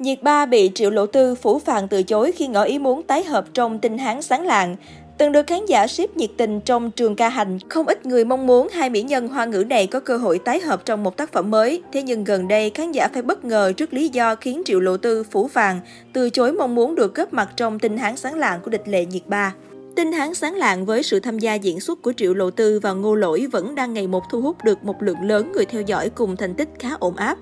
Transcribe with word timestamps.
Nhiệt 0.00 0.22
ba 0.22 0.46
bị 0.46 0.70
Triệu 0.74 0.90
Lộ 0.90 1.06
Tư 1.06 1.34
phủ 1.34 1.58
phàng 1.58 1.88
từ 1.88 2.02
chối 2.02 2.32
khi 2.32 2.46
ngỏ 2.46 2.62
ý 2.62 2.78
muốn 2.78 3.02
tái 3.02 3.24
hợp 3.24 3.44
trong 3.54 3.78
Tinh 3.78 3.98
Hán 3.98 4.22
Sáng 4.22 4.46
Lạng. 4.46 4.76
Từng 5.18 5.32
được 5.32 5.46
khán 5.46 5.66
giả 5.66 5.86
ship 5.86 6.16
nhiệt 6.16 6.30
tình 6.36 6.60
trong 6.60 6.90
trường 6.90 7.16
ca 7.16 7.28
hành, 7.28 7.58
không 7.68 7.86
ít 7.86 8.06
người 8.06 8.24
mong 8.24 8.46
muốn 8.46 8.68
hai 8.68 8.90
mỹ 8.90 9.02
nhân 9.02 9.28
hoa 9.28 9.44
ngữ 9.44 9.64
này 9.64 9.86
có 9.86 10.00
cơ 10.00 10.16
hội 10.16 10.38
tái 10.38 10.60
hợp 10.60 10.84
trong 10.84 11.02
một 11.02 11.16
tác 11.16 11.32
phẩm 11.32 11.50
mới. 11.50 11.82
Thế 11.92 12.02
nhưng 12.02 12.24
gần 12.24 12.48
đây, 12.48 12.70
khán 12.70 12.92
giả 12.92 13.08
phải 13.12 13.22
bất 13.22 13.44
ngờ 13.44 13.72
trước 13.76 13.94
lý 13.94 14.08
do 14.08 14.34
khiến 14.34 14.62
Triệu 14.64 14.80
Lộ 14.80 14.96
Tư 14.96 15.22
phủ 15.22 15.48
phàng, 15.48 15.80
từ 16.12 16.30
chối 16.30 16.52
mong 16.52 16.74
muốn 16.74 16.94
được 16.94 17.14
góp 17.14 17.32
mặt 17.32 17.48
trong 17.56 17.78
Tinh 17.78 17.98
Hán 17.98 18.16
Sáng 18.16 18.38
Lạng 18.38 18.60
của 18.60 18.70
địch 18.70 18.88
lệ 18.88 19.04
nhiệt 19.04 19.22
ba. 19.26 19.54
Tinh 19.96 20.12
Hán 20.12 20.34
sáng 20.34 20.54
lạng 20.54 20.86
với 20.86 21.02
sự 21.02 21.20
tham 21.20 21.38
gia 21.38 21.54
diễn 21.54 21.80
xuất 21.80 22.02
của 22.02 22.12
Triệu 22.16 22.34
Lộ 22.34 22.50
Tư 22.50 22.80
và 22.82 22.92
Ngô 22.92 23.14
Lỗi 23.14 23.46
vẫn 23.52 23.74
đang 23.74 23.94
ngày 23.94 24.06
một 24.06 24.22
thu 24.30 24.40
hút 24.40 24.64
được 24.64 24.84
một 24.84 25.02
lượng 25.02 25.22
lớn 25.22 25.52
người 25.52 25.64
theo 25.64 25.82
dõi 25.82 26.10
cùng 26.10 26.36
thành 26.36 26.54
tích 26.54 26.68
khá 26.78 26.90
ổn 26.98 27.16
áp. 27.16 27.38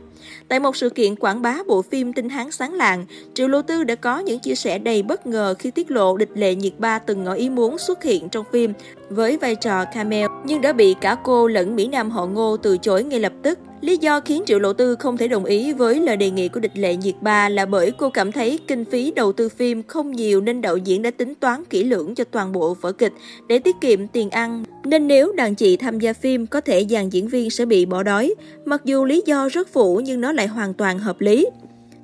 Tại 0.48 0.60
một 0.60 0.76
sự 0.76 0.90
kiện 0.90 1.16
quảng 1.16 1.42
bá 1.42 1.58
bộ 1.66 1.82
phim 1.82 2.12
Tinh 2.12 2.28
Hán 2.28 2.50
sáng 2.50 2.74
lạng, 2.74 3.06
Triệu 3.34 3.48
lô 3.48 3.62
Tư 3.62 3.84
đã 3.84 3.94
có 3.94 4.18
những 4.18 4.38
chia 4.38 4.54
sẻ 4.54 4.78
đầy 4.78 5.02
bất 5.02 5.26
ngờ 5.26 5.54
khi 5.58 5.70
tiết 5.70 5.90
lộ 5.90 6.16
địch 6.16 6.30
lệ 6.34 6.54
nhiệt 6.54 6.72
ba 6.78 6.98
từng 6.98 7.24
ngỏ 7.24 7.32
ý 7.32 7.50
muốn 7.50 7.78
xuất 7.78 8.02
hiện 8.02 8.28
trong 8.28 8.44
phim 8.52 8.72
với 9.10 9.36
vai 9.36 9.54
trò 9.54 9.84
camel, 9.84 10.26
nhưng 10.44 10.60
đã 10.60 10.72
bị 10.72 10.94
cả 11.00 11.16
cô 11.24 11.46
lẫn 11.46 11.76
Mỹ 11.76 11.86
Nam 11.86 12.10
họ 12.10 12.26
Ngô 12.26 12.56
từ 12.56 12.78
chối 12.78 13.04
ngay 13.04 13.20
lập 13.20 13.32
tức. 13.42 13.58
Lý 13.80 13.96
do 13.96 14.20
khiến 14.20 14.42
Triệu 14.46 14.58
Lộ 14.58 14.72
Tư 14.72 14.96
không 14.96 15.16
thể 15.16 15.28
đồng 15.28 15.44
ý 15.44 15.72
với 15.72 16.00
lời 16.00 16.16
đề 16.16 16.30
nghị 16.30 16.48
của 16.48 16.60
địch 16.60 16.72
lệ 16.74 16.96
nhiệt 16.96 17.14
ba 17.20 17.48
là 17.48 17.66
bởi 17.66 17.90
cô 17.90 18.10
cảm 18.10 18.32
thấy 18.32 18.58
kinh 18.66 18.84
phí 18.84 19.10
đầu 19.10 19.32
tư 19.32 19.48
phim 19.48 19.82
không 19.82 20.12
nhiều 20.12 20.40
nên 20.40 20.60
đạo 20.60 20.76
diễn 20.76 21.02
đã 21.02 21.10
tính 21.10 21.34
toán 21.34 21.64
kỹ 21.64 21.84
lưỡng 21.84 22.14
cho 22.14 22.24
toàn 22.24 22.52
bộ 22.52 22.76
vở 22.80 22.92
kịch 22.92 23.12
để 23.48 23.58
tiết 23.58 23.76
kiệm 23.80 24.06
tiền 24.08 24.30
ăn. 24.30 24.64
Nên 24.84 25.08
nếu 25.08 25.32
đàn 25.32 25.54
chị 25.54 25.76
tham 25.76 26.00
gia 26.00 26.12
phim, 26.12 26.46
có 26.46 26.60
thể 26.60 26.86
dàn 26.90 27.08
diễn 27.08 27.28
viên 27.28 27.50
sẽ 27.50 27.64
bị 27.64 27.86
bỏ 27.86 28.02
đói. 28.02 28.34
Mặc 28.64 28.84
dù 28.84 29.04
lý 29.04 29.22
do 29.26 29.48
rất 29.48 29.68
phụ 29.72 30.00
nhưng 30.08 30.20
nó 30.20 30.32
lại 30.32 30.46
hoàn 30.46 30.74
toàn 30.74 30.98
hợp 30.98 31.20
lý. 31.20 31.46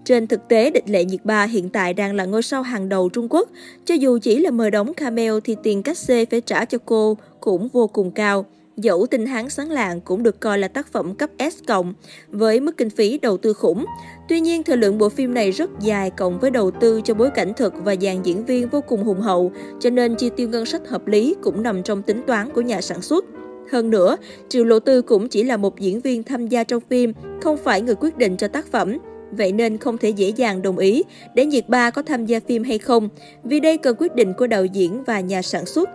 Trên 0.04 0.26
thực 0.26 0.48
tế, 0.48 0.70
địch 0.70 0.90
lệ 0.90 1.04
nhiệt 1.04 1.24
ba 1.24 1.44
hiện 1.44 1.68
tại 1.68 1.94
đang 1.94 2.14
là 2.14 2.24
ngôi 2.24 2.42
sao 2.42 2.62
hàng 2.62 2.88
đầu 2.88 3.08
Trung 3.08 3.26
Quốc. 3.30 3.48
Cho 3.84 3.94
dù 3.94 4.18
chỉ 4.22 4.38
là 4.38 4.50
mời 4.50 4.70
đóng 4.70 4.94
cameo 4.94 5.40
thì 5.40 5.56
tiền 5.62 5.82
cách 5.82 5.98
xê 5.98 6.24
phải 6.24 6.40
trả 6.40 6.64
cho 6.64 6.78
cô 6.84 7.16
cũng 7.40 7.68
vô 7.68 7.86
cùng 7.86 8.10
cao. 8.10 8.46
Dẫu 8.76 9.06
tinh 9.06 9.26
hán 9.26 9.50
sáng 9.50 9.70
lạng 9.70 10.00
cũng 10.00 10.22
được 10.22 10.40
coi 10.40 10.58
là 10.58 10.68
tác 10.68 10.92
phẩm 10.92 11.14
cấp 11.14 11.30
S 11.38 11.66
cộng 11.66 11.94
với 12.28 12.60
mức 12.60 12.76
kinh 12.76 12.90
phí 12.90 13.18
đầu 13.18 13.36
tư 13.36 13.52
khủng. 13.52 13.84
Tuy 14.28 14.40
nhiên, 14.40 14.62
thời 14.62 14.76
lượng 14.76 14.98
bộ 14.98 15.08
phim 15.08 15.34
này 15.34 15.50
rất 15.50 15.70
dài 15.80 16.10
cộng 16.10 16.38
với 16.38 16.50
đầu 16.50 16.70
tư 16.70 17.00
cho 17.04 17.14
bối 17.14 17.30
cảnh 17.30 17.52
thực 17.56 17.74
và 17.84 17.94
dàn 18.00 18.22
diễn 18.22 18.44
viên 18.44 18.68
vô 18.68 18.80
cùng 18.80 19.04
hùng 19.04 19.20
hậu, 19.20 19.52
cho 19.80 19.90
nên 19.90 20.14
chi 20.14 20.30
tiêu 20.36 20.48
ngân 20.48 20.66
sách 20.66 20.88
hợp 20.88 21.06
lý 21.06 21.34
cũng 21.42 21.62
nằm 21.62 21.82
trong 21.82 22.02
tính 22.02 22.22
toán 22.26 22.50
của 22.50 22.60
nhà 22.60 22.80
sản 22.80 23.02
xuất. 23.02 23.24
Hơn 23.72 23.90
nữa, 23.90 24.16
Triệu 24.48 24.64
Lộ 24.64 24.78
Tư 24.78 25.02
cũng 25.02 25.28
chỉ 25.28 25.42
là 25.42 25.56
một 25.56 25.80
diễn 25.80 26.00
viên 26.00 26.22
tham 26.22 26.46
gia 26.46 26.64
trong 26.64 26.82
phim, 26.90 27.12
không 27.42 27.56
phải 27.56 27.82
người 27.82 27.94
quyết 27.94 28.16
định 28.16 28.36
cho 28.36 28.48
tác 28.48 28.66
phẩm. 28.72 28.98
Vậy 29.32 29.52
nên 29.52 29.78
không 29.78 29.98
thể 29.98 30.08
dễ 30.08 30.28
dàng 30.28 30.62
đồng 30.62 30.78
ý 30.78 31.02
để 31.34 31.46
Nhiệt 31.46 31.68
Ba 31.68 31.90
có 31.90 32.02
tham 32.02 32.26
gia 32.26 32.40
phim 32.40 32.64
hay 32.64 32.78
không, 32.78 33.08
vì 33.44 33.60
đây 33.60 33.78
cần 33.78 33.96
quyết 33.98 34.14
định 34.14 34.32
của 34.38 34.46
đạo 34.46 34.64
diễn 34.64 35.04
và 35.04 35.20
nhà 35.20 35.42
sản 35.42 35.66
xuất. 35.66 35.88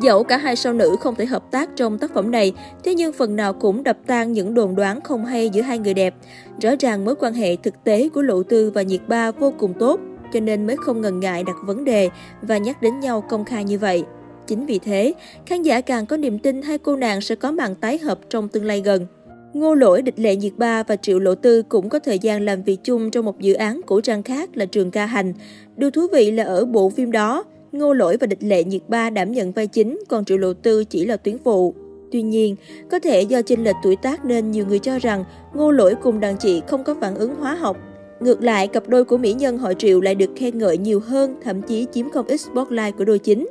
Dẫu 0.00 0.24
cả 0.24 0.36
hai 0.36 0.56
sao 0.56 0.72
nữ 0.72 0.96
không 1.00 1.14
thể 1.14 1.26
hợp 1.26 1.50
tác 1.50 1.70
trong 1.76 1.98
tác 1.98 2.14
phẩm 2.14 2.30
này, 2.30 2.52
thế 2.84 2.94
nhưng 2.94 3.12
phần 3.12 3.36
nào 3.36 3.52
cũng 3.52 3.84
đập 3.84 3.96
tan 4.06 4.32
những 4.32 4.54
đồn 4.54 4.74
đoán 4.74 5.00
không 5.00 5.24
hay 5.24 5.48
giữa 5.48 5.62
hai 5.62 5.78
người 5.78 5.94
đẹp. 5.94 6.14
Rõ 6.62 6.70
ràng 6.80 7.04
mối 7.04 7.14
quan 7.14 7.34
hệ 7.34 7.56
thực 7.56 7.84
tế 7.84 8.08
của 8.08 8.22
Lộ 8.22 8.42
Tư 8.42 8.70
và 8.70 8.82
Nhiệt 8.82 9.00
Ba 9.08 9.30
vô 9.30 9.52
cùng 9.58 9.74
tốt, 9.78 10.00
cho 10.32 10.40
nên 10.40 10.66
mới 10.66 10.76
không 10.76 11.00
ngần 11.00 11.20
ngại 11.20 11.44
đặt 11.44 11.56
vấn 11.66 11.84
đề 11.84 12.08
và 12.42 12.58
nhắc 12.58 12.82
đến 12.82 13.00
nhau 13.00 13.24
công 13.28 13.44
khai 13.44 13.64
như 13.64 13.78
vậy. 13.78 14.04
Chính 14.46 14.66
vì 14.66 14.78
thế, 14.78 15.14
khán 15.46 15.62
giả 15.62 15.80
càng 15.80 16.06
có 16.06 16.16
niềm 16.16 16.38
tin 16.38 16.62
hai 16.62 16.78
cô 16.78 16.96
nàng 16.96 17.20
sẽ 17.20 17.34
có 17.34 17.52
màn 17.52 17.74
tái 17.74 17.98
hợp 17.98 18.18
trong 18.30 18.48
tương 18.48 18.64
lai 18.64 18.80
gần. 18.80 19.06
Ngô 19.54 19.74
Lỗi, 19.74 20.02
Địch 20.02 20.18
Lệ 20.18 20.36
Nhiệt 20.36 20.52
Ba 20.56 20.82
và 20.82 20.96
Triệu 20.96 21.18
Lộ 21.18 21.34
Tư 21.34 21.62
cũng 21.62 21.88
có 21.88 21.98
thời 21.98 22.18
gian 22.18 22.44
làm 22.44 22.62
việc 22.62 22.78
chung 22.84 23.10
trong 23.10 23.24
một 23.24 23.40
dự 23.40 23.54
án 23.54 23.80
cổ 23.86 24.00
trang 24.00 24.22
khác 24.22 24.56
là 24.56 24.64
Trường 24.64 24.90
Ca 24.90 25.06
Hành. 25.06 25.32
Điều 25.76 25.90
thú 25.90 26.06
vị 26.12 26.30
là 26.30 26.44
ở 26.44 26.64
bộ 26.64 26.90
phim 26.90 27.12
đó, 27.12 27.44
Ngô 27.72 27.92
Lỗi 27.92 28.16
và 28.20 28.26
Địch 28.26 28.42
Lệ 28.42 28.64
Nhiệt 28.64 28.82
Ba 28.88 29.10
đảm 29.10 29.32
nhận 29.32 29.52
vai 29.52 29.66
chính, 29.66 30.00
còn 30.08 30.24
Triệu 30.24 30.38
Lộ 30.38 30.52
Tư 30.52 30.84
chỉ 30.84 31.06
là 31.06 31.16
tuyến 31.16 31.38
phụ. 31.44 31.74
Tuy 32.12 32.22
nhiên, 32.22 32.56
có 32.90 32.98
thể 32.98 33.22
do 33.22 33.42
chênh 33.42 33.64
lệch 33.64 33.76
tuổi 33.82 33.96
tác 33.96 34.24
nên 34.24 34.50
nhiều 34.50 34.66
người 34.66 34.78
cho 34.78 34.98
rằng 34.98 35.24
Ngô 35.54 35.70
Lỗi 35.70 35.94
cùng 36.02 36.20
đàn 36.20 36.36
chị 36.36 36.62
không 36.66 36.84
có 36.84 36.94
phản 37.00 37.14
ứng 37.14 37.34
hóa 37.34 37.54
học. 37.54 37.76
Ngược 38.20 38.42
lại, 38.42 38.68
cặp 38.68 38.88
đôi 38.88 39.04
của 39.04 39.16
mỹ 39.16 39.32
nhân 39.32 39.58
họ 39.58 39.72
Triệu 39.72 40.00
lại 40.00 40.14
được 40.14 40.30
khen 40.36 40.58
ngợi 40.58 40.78
nhiều 40.78 41.00
hơn, 41.00 41.34
thậm 41.44 41.62
chí 41.62 41.86
chiếm 41.92 42.10
không 42.10 42.26
ít 42.26 42.36
spotlight 42.36 42.96
của 42.98 43.04
đôi 43.04 43.18
chính. 43.18 43.48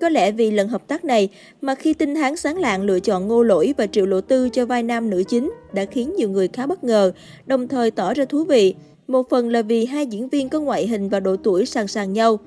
Có 0.00 0.08
lẽ 0.08 0.32
vì 0.32 0.50
lần 0.50 0.68
hợp 0.68 0.88
tác 0.88 1.04
này 1.04 1.28
mà 1.60 1.74
khi 1.74 1.94
tinh 1.94 2.14
hán 2.14 2.36
sáng 2.36 2.58
lạng 2.58 2.82
lựa 2.82 3.00
chọn 3.00 3.28
Ngô 3.28 3.42
Lỗi 3.42 3.74
và 3.76 3.86
Triệu 3.86 4.06
Lộ 4.06 4.20
Tư 4.20 4.48
cho 4.48 4.66
vai 4.66 4.82
nam 4.82 5.10
nữ 5.10 5.22
chính 5.28 5.52
đã 5.72 5.84
khiến 5.84 6.14
nhiều 6.16 6.30
người 6.30 6.48
khá 6.48 6.66
bất 6.66 6.84
ngờ, 6.84 7.12
đồng 7.46 7.68
thời 7.68 7.90
tỏ 7.90 8.14
ra 8.14 8.24
thú 8.24 8.44
vị. 8.44 8.74
Một 9.08 9.30
phần 9.30 9.48
là 9.48 9.62
vì 9.62 9.86
hai 9.86 10.06
diễn 10.06 10.28
viên 10.28 10.48
có 10.48 10.60
ngoại 10.60 10.86
hình 10.86 11.08
và 11.08 11.20
độ 11.20 11.36
tuổi 11.36 11.66
sàng 11.66 11.88
sàng 11.88 12.12
nhau 12.12 12.38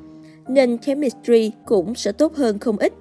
nên 0.47 0.77
chemistry 0.77 1.51
cũng 1.65 1.95
sẽ 1.95 2.11
tốt 2.11 2.35
hơn 2.35 2.59
không 2.59 2.77
ít. 2.77 2.93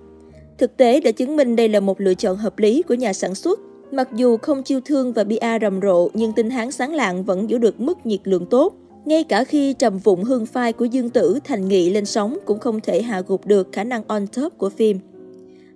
Thực 0.58 0.76
tế 0.76 1.00
đã 1.00 1.10
chứng 1.10 1.36
minh 1.36 1.56
đây 1.56 1.68
là 1.68 1.80
một 1.80 2.00
lựa 2.00 2.14
chọn 2.14 2.36
hợp 2.36 2.58
lý 2.58 2.82
của 2.82 2.94
nhà 2.94 3.12
sản 3.12 3.34
xuất. 3.34 3.60
Mặc 3.92 4.08
dù 4.12 4.36
không 4.36 4.62
chiêu 4.62 4.80
thương 4.80 5.12
và 5.12 5.24
PR 5.24 5.62
rầm 5.62 5.80
rộ, 5.80 6.08
nhưng 6.14 6.32
tinh 6.32 6.50
hán 6.50 6.70
sáng 6.70 6.94
lạng 6.94 7.24
vẫn 7.24 7.50
giữ 7.50 7.58
được 7.58 7.80
mức 7.80 8.06
nhiệt 8.06 8.20
lượng 8.24 8.46
tốt. 8.46 8.74
Ngay 9.08 9.24
cả 9.24 9.44
khi 9.44 9.72
trầm 9.72 9.98
vụng 9.98 10.24
hương 10.24 10.46
phai 10.46 10.72
của 10.72 10.84
Dương 10.84 11.10
Tử 11.10 11.38
thành 11.44 11.68
nghị 11.68 11.90
lên 11.90 12.06
sóng 12.06 12.38
cũng 12.44 12.58
không 12.58 12.80
thể 12.80 13.02
hạ 13.02 13.22
gục 13.26 13.46
được 13.46 13.68
khả 13.72 13.84
năng 13.84 14.02
on 14.06 14.26
top 14.26 14.58
của 14.58 14.70
phim. 14.70 14.98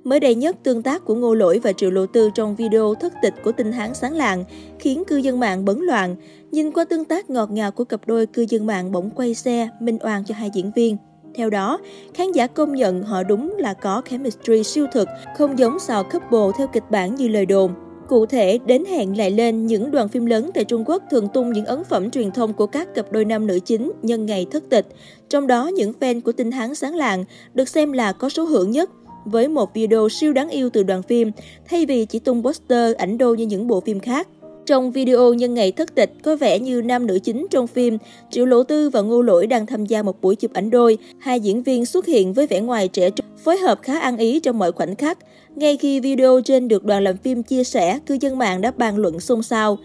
Mới 0.05 0.21
đây 0.21 0.35
nhất, 0.35 0.57
tương 0.63 0.83
tác 0.83 1.05
của 1.05 1.15
Ngô 1.15 1.35
Lỗi 1.35 1.61
và 1.63 1.73
Triệu 1.73 1.91
Lộ 1.91 2.07
Tư 2.07 2.31
trong 2.35 2.57
video 2.57 2.95
thất 2.95 3.13
tịch 3.23 3.35
của 3.45 3.53
tinh 3.53 3.73
hán 3.73 3.95
sáng 3.95 4.13
lạng 4.13 4.45
khiến 4.79 5.05
cư 5.07 5.17
dân 5.17 5.41
mạng 5.41 5.65
bấn 5.65 5.79
loạn. 5.81 6.17
Nhìn 6.51 6.71
qua 6.71 6.85
tương 6.85 7.05
tác 7.05 7.31
ngọt 7.31 7.51
ngào 7.51 7.71
của 7.71 7.85
cặp 7.85 8.01
đôi, 8.07 8.27
cư 8.27 8.47
dân 8.49 8.67
mạng 8.67 8.93
bỗng 8.93 9.11
quay 9.11 9.35
xe, 9.35 9.69
minh 9.81 9.99
oan 10.01 10.25
cho 10.25 10.35
hai 10.35 10.51
diễn 10.55 10.71
viên. 10.77 10.97
Theo 11.35 11.51
đó, 11.51 11.79
khán 12.15 12.33
giả 12.33 12.47
công 12.47 12.75
nhận 12.75 13.03
họ 13.03 13.23
đúng 13.23 13.57
là 13.59 13.75
có 13.75 14.03
chemistry 14.11 14.63
siêu 14.63 14.87
thực, 14.93 15.09
không 15.37 15.59
giống 15.59 15.79
xào 15.79 16.05
couple 16.05 16.59
theo 16.59 16.67
kịch 16.73 16.91
bản 16.91 17.15
như 17.15 17.29
lời 17.29 17.47
đồn. 17.47 17.73
Cụ 18.13 18.27
thể, 18.27 18.59
đến 18.67 18.85
hẹn 18.85 19.19
lại 19.19 19.31
lên, 19.31 19.67
những 19.67 19.91
đoàn 19.91 20.09
phim 20.09 20.27
lớn 20.27 20.51
tại 20.55 20.65
Trung 20.65 20.85
Quốc 20.87 21.03
thường 21.11 21.29
tung 21.35 21.53
những 21.53 21.65
ấn 21.65 21.85
phẩm 21.85 22.11
truyền 22.11 22.31
thông 22.31 22.53
của 22.53 22.67
các 22.67 22.95
cặp 22.95 23.13
đôi 23.13 23.25
nam 23.25 23.47
nữ 23.47 23.59
chính 23.65 23.93
nhân 24.03 24.27
ngày 24.27 24.47
thất 24.51 24.65
tịch. 24.71 24.87
Trong 25.29 25.47
đó, 25.47 25.67
những 25.67 25.93
fan 26.01 26.21
của 26.21 26.33
tinh 26.33 26.51
hán 26.51 26.75
sáng 26.75 26.95
lạng 26.95 27.25
được 27.55 27.69
xem 27.69 27.93
là 27.93 28.13
có 28.13 28.29
số 28.29 28.45
hưởng 28.45 28.71
nhất 28.71 28.91
với 29.25 29.49
một 29.49 29.75
video 29.75 30.09
siêu 30.09 30.33
đáng 30.33 30.51
yêu 30.51 30.71
từ 30.71 30.83
đoàn 30.83 31.03
phim, 31.03 31.31
thay 31.69 31.87
vì 31.87 32.05
chỉ 32.05 32.19
tung 32.19 32.43
poster 32.43 32.97
ảnh 32.97 33.19
đô 33.19 33.35
như 33.35 33.47
những 33.47 33.67
bộ 33.67 33.81
phim 33.81 34.01
khác. 34.01 34.29
Trong 34.67 34.91
video 34.91 35.35
nhân 35.35 35.55
ngày 35.55 35.73
thất 35.73 35.95
tịch, 35.95 36.13
có 36.23 36.37
vẻ 36.37 36.59
như 36.59 36.83
nam 36.83 37.07
nữ 37.07 37.19
chính 37.19 37.47
trong 37.51 37.67
phim, 37.67 37.99
Triệu 38.31 38.47
Lộ 38.47 38.63
Tư 38.63 38.91
và 38.91 39.01
Ngô 39.01 39.23
Lỗi 39.23 39.47
đang 39.47 39.67
tham 39.67 39.87
gia 39.87 40.03
một 40.03 40.21
buổi 40.21 40.37
chụp 40.37 40.53
ảnh 40.53 40.71
đôi. 40.71 40.99
Hai 41.19 41.41
diễn 41.41 41.63
viên 41.63 41.87
xuất 41.87 42.07
hiện 42.07 42.33
với 42.33 42.47
vẻ 42.47 42.61
ngoài 42.61 42.89
trẻ 42.89 43.11
trung, 43.11 43.27
phối 43.45 43.59
hợp 43.59 43.79
khá 43.83 43.99
ăn 43.99 44.17
ý 44.17 44.41
trong 44.41 44.59
mọi 44.59 44.73
khoảnh 44.73 44.97
khắc. 44.97 45.19
Ngay 45.57 45.77
khi 45.77 46.01
video 46.01 46.41
trên 46.45 46.69
được 46.69 46.85
đoàn 46.85 47.05
làm 47.05 47.17
phim 47.17 47.43
chia 47.43 47.65
sẻ, 47.65 47.99
cư 48.07 48.19
dân 48.21 48.39
mạng 48.39 48.61
đã 48.61 48.73
bàn 48.77 48.97
luận 48.97 49.21
xôn 49.21 49.43
xao. 49.43 49.79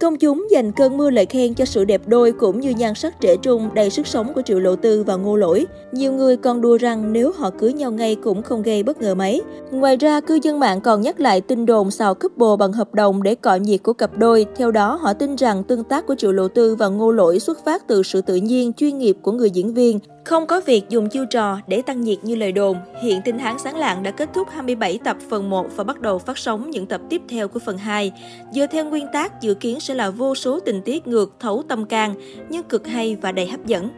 Công 0.00 0.16
chúng 0.16 0.46
dành 0.50 0.72
cơn 0.72 0.96
mưa 0.96 1.10
lời 1.10 1.26
khen 1.26 1.54
cho 1.54 1.64
sự 1.64 1.84
đẹp 1.84 2.02
đôi 2.06 2.32
cũng 2.32 2.60
như 2.60 2.70
nhan 2.70 2.94
sắc 2.94 3.20
trẻ 3.20 3.36
trung 3.42 3.68
đầy 3.74 3.90
sức 3.90 4.06
sống 4.06 4.34
của 4.34 4.42
Triệu 4.42 4.58
Lộ 4.58 4.76
Tư 4.76 5.02
và 5.02 5.16
Ngô 5.16 5.36
Lỗi. 5.36 5.66
Nhiều 5.92 6.12
người 6.12 6.36
còn 6.36 6.60
đùa 6.60 6.76
rằng 6.76 7.12
nếu 7.12 7.32
họ 7.32 7.50
cưới 7.50 7.72
nhau 7.72 7.90
ngay 7.90 8.14
cũng 8.14 8.42
không 8.42 8.62
gây 8.62 8.82
bất 8.82 9.02
ngờ 9.02 9.14
mấy. 9.14 9.42
Ngoài 9.70 9.96
ra, 9.96 10.20
cư 10.20 10.38
dân 10.42 10.60
mạng 10.60 10.80
còn 10.80 11.00
nhắc 11.00 11.20
lại 11.20 11.40
tin 11.40 11.66
đồn 11.66 11.90
xào 11.90 12.14
couple 12.14 12.56
bằng 12.58 12.72
hợp 12.72 12.94
đồng 12.94 13.22
để 13.22 13.34
cọ 13.34 13.56
nhiệt 13.56 13.82
của 13.82 13.92
cặp 13.92 14.18
đôi. 14.18 14.46
Theo 14.56 14.70
đó, 14.70 14.98
họ 15.02 15.12
tin 15.12 15.36
rằng 15.36 15.64
tương 15.64 15.84
tác 15.84 16.06
của 16.06 16.14
Triệu 16.14 16.32
Lộ 16.32 16.48
Tư 16.48 16.74
và 16.74 16.88
Ngô 16.88 17.12
Lỗi 17.12 17.40
xuất 17.40 17.64
phát 17.64 17.88
từ 17.88 18.02
sự 18.02 18.20
tự 18.20 18.36
nhiên, 18.36 18.72
chuyên 18.72 18.98
nghiệp 18.98 19.16
của 19.22 19.32
người 19.32 19.50
diễn 19.50 19.74
viên. 19.74 19.98
Không 20.24 20.46
có 20.46 20.60
việc 20.60 20.82
dùng 20.88 21.08
chiêu 21.08 21.26
trò 21.26 21.58
để 21.66 21.82
tăng 21.82 22.00
nhiệt 22.00 22.18
như 22.22 22.34
lời 22.34 22.52
đồn. 22.52 22.76
Hiện 23.02 23.20
Tinh 23.24 23.38
Hán 23.38 23.58
Sáng 23.58 23.76
Lạng 23.76 24.02
đã 24.02 24.10
kết 24.10 24.28
thúc 24.34 24.48
27 24.50 24.98
tập 25.04 25.16
phần 25.30 25.50
1 25.50 25.66
và 25.76 25.84
bắt 25.84 26.00
đầu 26.00 26.18
phát 26.18 26.38
sóng 26.38 26.70
những 26.70 26.86
tập 26.86 27.00
tiếp 27.10 27.22
theo 27.28 27.48
của 27.48 27.58
phần 27.58 27.78
2. 27.78 28.12
Dựa 28.52 28.66
theo 28.66 28.84
nguyên 28.84 29.06
tác, 29.12 29.40
dự 29.40 29.54
kiến 29.54 29.80
sẽ 29.80 29.94
là 29.94 30.10
vô 30.10 30.34
số 30.34 30.60
tình 30.60 30.82
tiết 30.82 31.06
ngược 31.06 31.32
thấu 31.40 31.62
tâm 31.68 31.86
can, 31.86 32.14
nhưng 32.48 32.62
cực 32.62 32.86
hay 32.86 33.16
và 33.22 33.32
đầy 33.32 33.46
hấp 33.46 33.66
dẫn. 33.66 33.90